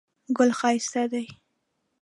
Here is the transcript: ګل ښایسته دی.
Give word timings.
ګل 0.37 0.51
ښایسته 0.59 1.03
دی. 1.11 1.25